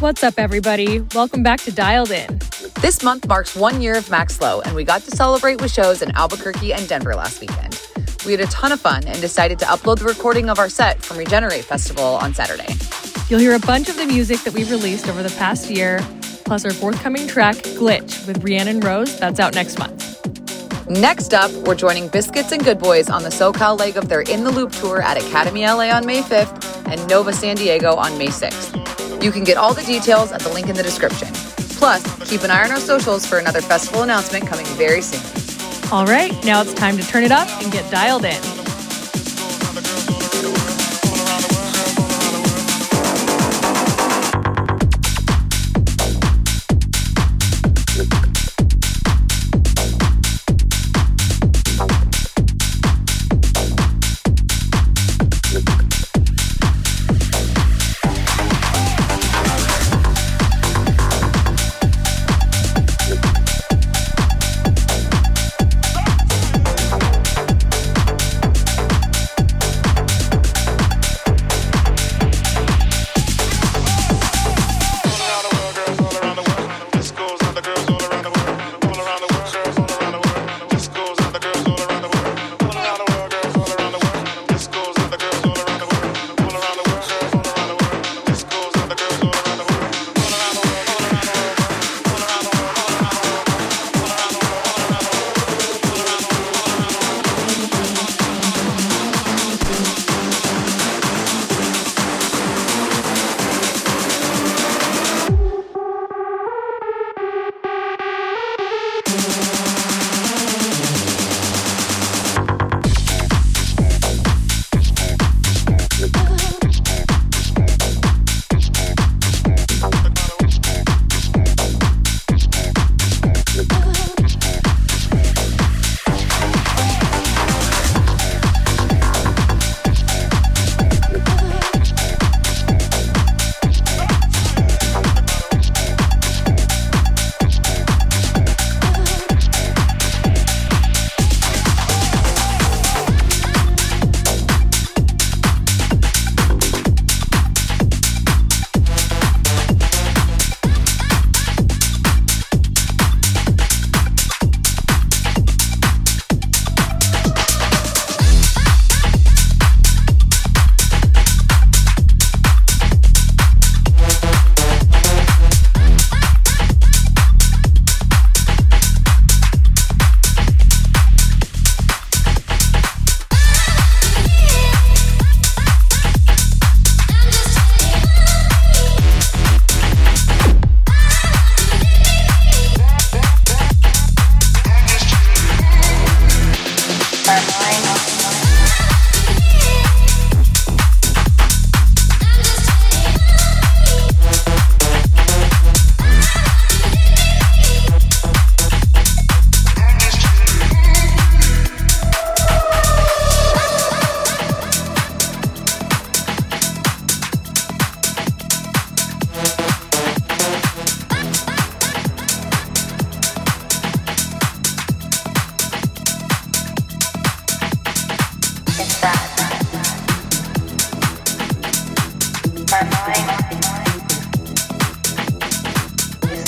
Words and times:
What's 0.00 0.22
up, 0.22 0.34
everybody? 0.36 1.00
Welcome 1.14 1.42
back 1.42 1.60
to 1.60 1.72
Dialed 1.72 2.10
In. 2.10 2.38
This 2.82 3.02
month 3.02 3.26
marks 3.26 3.56
one 3.56 3.80
year 3.80 3.96
of 3.96 4.10
Max 4.10 4.42
Low, 4.42 4.60
and 4.60 4.76
we 4.76 4.84
got 4.84 5.00
to 5.04 5.10
celebrate 5.10 5.62
with 5.62 5.72
shows 5.72 6.02
in 6.02 6.14
Albuquerque 6.14 6.74
and 6.74 6.86
Denver 6.86 7.14
last 7.14 7.40
weekend. 7.40 7.80
We 8.26 8.32
had 8.32 8.42
a 8.42 8.46
ton 8.48 8.72
of 8.72 8.80
fun 8.80 9.04
and 9.06 9.18
decided 9.22 9.58
to 9.60 9.64
upload 9.64 10.00
the 10.00 10.04
recording 10.04 10.50
of 10.50 10.58
our 10.58 10.68
set 10.68 11.02
from 11.02 11.16
Regenerate 11.16 11.64
Festival 11.64 12.04
on 12.04 12.34
Saturday. 12.34 12.66
You'll 13.30 13.40
hear 13.40 13.54
a 13.54 13.58
bunch 13.60 13.88
of 13.88 13.96
the 13.96 14.04
music 14.04 14.40
that 14.40 14.52
we've 14.52 14.70
released 14.70 15.08
over 15.08 15.22
the 15.22 15.34
past 15.38 15.70
year, 15.70 16.00
plus 16.44 16.66
our 16.66 16.74
forthcoming 16.74 17.26
track, 17.26 17.54
Glitch, 17.54 18.26
with 18.26 18.44
Rhiannon 18.44 18.80
Roze, 18.80 19.18
that's 19.18 19.40
out 19.40 19.54
next 19.54 19.78
month. 19.78 20.02
Next 20.90 21.32
up, 21.32 21.50
we're 21.66 21.74
joining 21.74 22.08
Biscits 22.08 22.52
and 22.52 22.62
Goodboys 22.62 23.08
on 23.08 23.22
the 23.22 23.30
SoCal 23.30 23.78
leg 23.78 23.96
of 23.96 24.10
their 24.10 24.20
In 24.20 24.44
the 24.44 24.50
Loop 24.50 24.72
tour 24.72 25.00
at 25.00 25.16
Academy 25.16 25.64
LA 25.64 25.90
on 25.90 26.04
May 26.04 26.20
5th 26.20 26.86
and 26.86 27.08
Nova 27.08 27.32
San 27.32 27.56
Diego 27.56 27.94
on 27.94 28.18
May 28.18 28.28
6th. 28.28 28.95
You 29.26 29.32
can 29.32 29.42
get 29.42 29.56
all 29.56 29.74
the 29.74 29.82
details 29.82 30.30
at 30.30 30.40
the 30.40 30.48
link 30.50 30.68
in 30.68 30.76
the 30.76 30.84
description. 30.84 31.26
Plus, 31.80 32.00
keep 32.30 32.42
an 32.44 32.52
eye 32.52 32.62
on 32.62 32.70
our 32.70 32.78
socials 32.78 33.26
for 33.26 33.38
another 33.38 33.60
festival 33.60 34.02
announcement 34.04 34.46
coming 34.46 34.64
very 34.76 35.02
soon. 35.02 35.20
All 35.90 36.06
right, 36.06 36.32
now 36.44 36.62
it's 36.62 36.72
time 36.74 36.96
to 36.96 37.02
turn 37.02 37.24
it 37.24 37.32
up 37.32 37.48
and 37.60 37.72
get 37.72 37.90
dialed 37.90 38.24
in. 38.24 38.55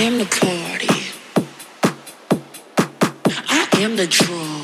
am 0.00 0.18
the 0.18 0.24
party. 0.26 0.88
I 3.48 3.68
am 3.82 3.96
the 3.96 4.06
draw. 4.06 4.57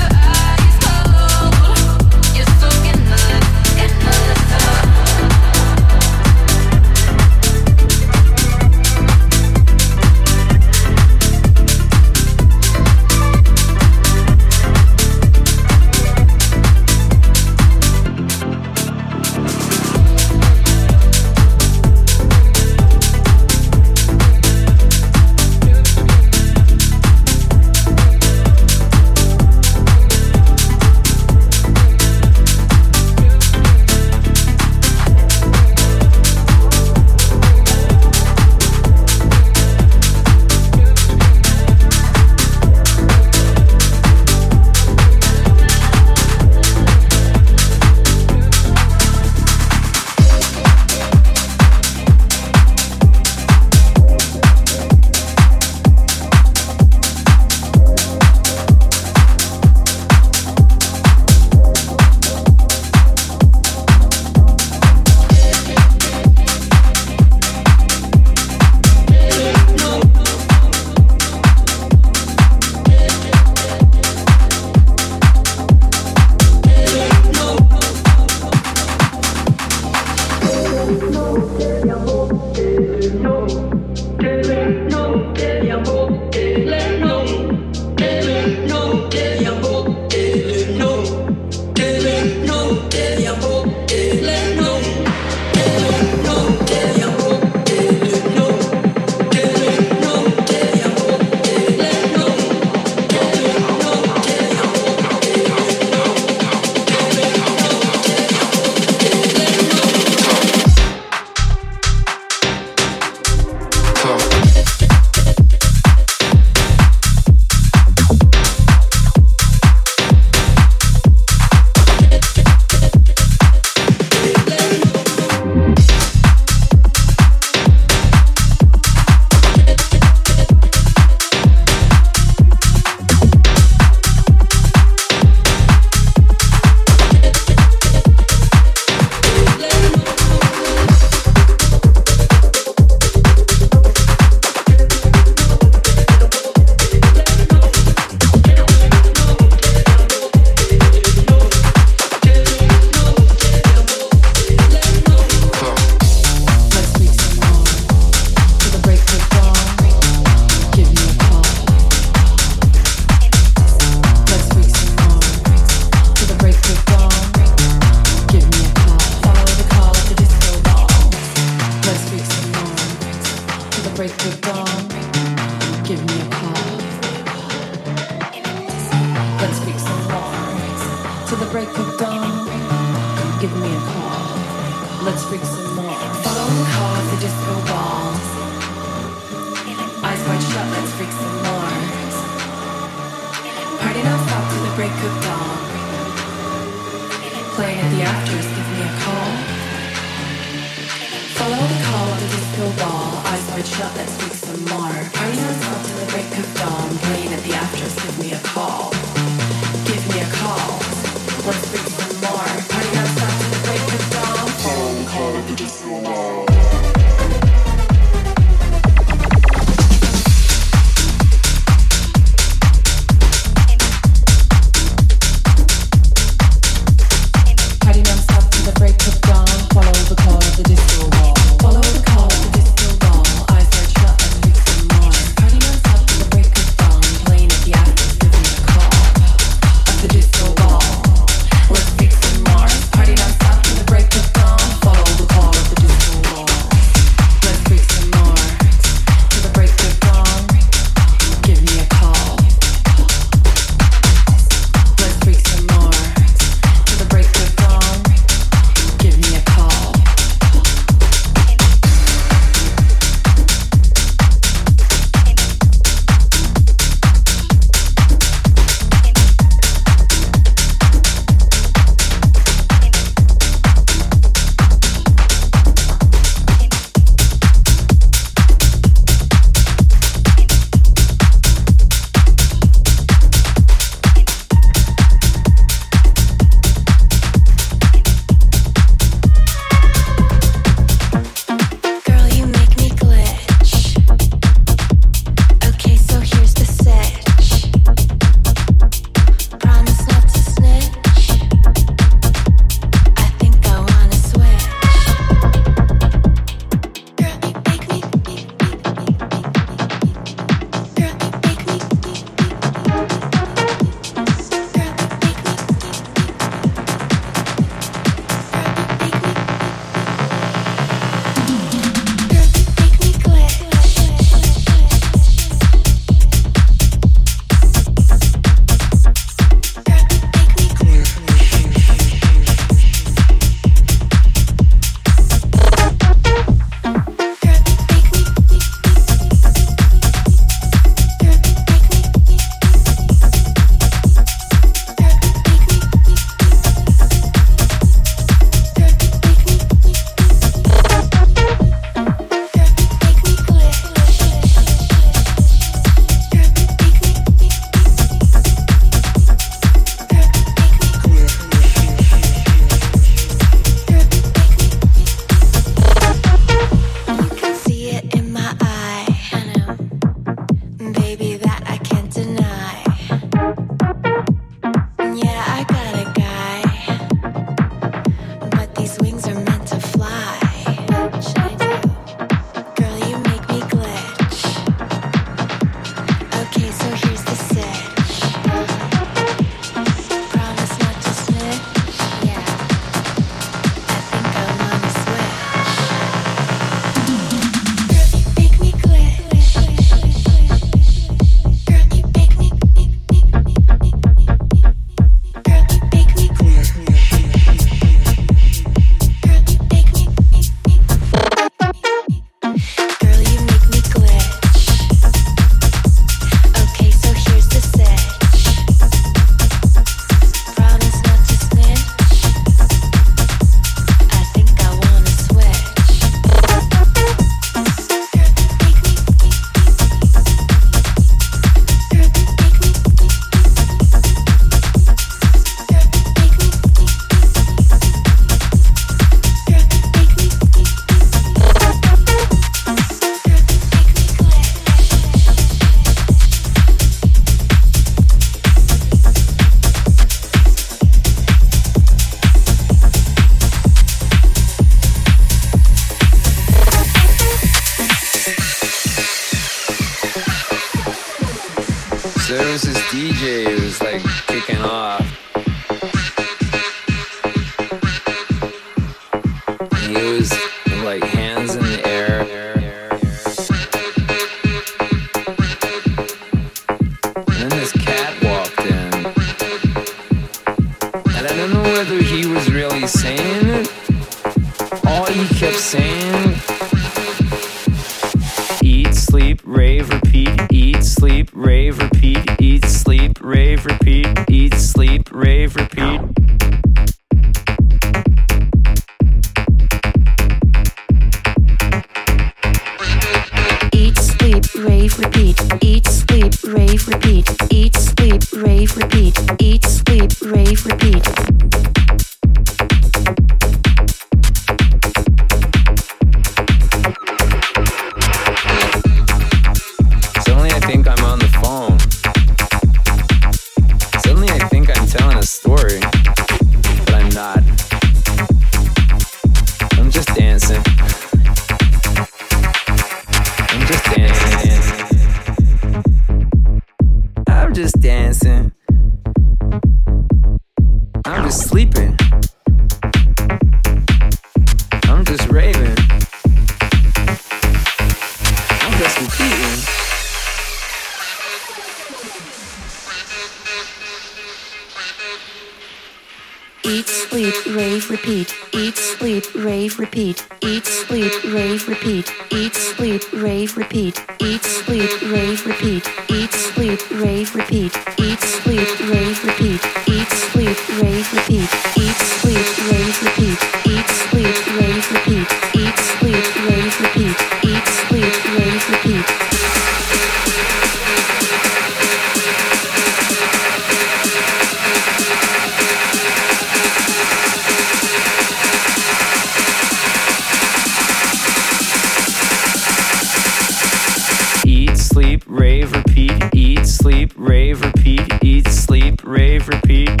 favorite 599.41 599.67
beat 599.67 600.00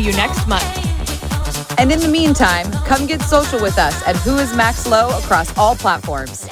see 0.00 0.06
you 0.06 0.16
next 0.16 0.46
month. 0.46 1.78
And 1.78 1.90
in 1.92 2.00
the 2.00 2.08
meantime, 2.08 2.70
come 2.86 3.06
get 3.06 3.20
social 3.22 3.60
with 3.60 3.78
us 3.78 4.06
at 4.06 4.16
Who 4.16 4.36
is 4.36 4.54
Max 4.54 4.86
Low 4.86 5.16
across 5.18 5.56
all 5.56 5.74
platforms. 5.74 6.49